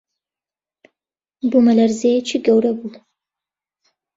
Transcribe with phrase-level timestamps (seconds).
[1.49, 2.91] بوومەلەرزەیێکی گەورە بوو